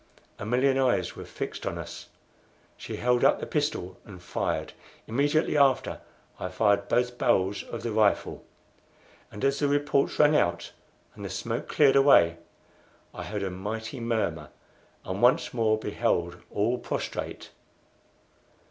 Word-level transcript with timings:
A 0.39 0.47
million 0.47 0.79
eyes 0.79 1.15
were 1.15 1.25
fixed 1.25 1.63
on 1.67 1.77
us. 1.77 2.07
She 2.75 2.95
held 2.95 3.23
up 3.23 3.39
the 3.39 3.45
pistol 3.45 3.99
and 4.03 4.19
fired. 4.19 4.73
Immediately 5.05 5.55
after, 5.55 6.01
I 6.39 6.49
fired 6.49 6.87
both 6.87 7.19
barrels 7.19 7.61
of 7.61 7.83
the 7.83 7.91
rifle; 7.91 8.43
and 9.31 9.45
as 9.45 9.59
the 9.59 9.67
reports 9.67 10.17
rang 10.17 10.35
out 10.35 10.71
and 11.13 11.23
the 11.23 11.29
smoke 11.29 11.67
cleared 11.67 11.95
away, 11.95 12.37
I 13.13 13.25
heard 13.25 13.43
a 13.43 13.51
mighty 13.51 13.99
murmur, 13.99 14.49
and 15.05 15.21
once 15.21 15.53
more 15.53 15.77
beheld 15.77 16.41
all 16.49 16.79
prostrate. 16.79 17.51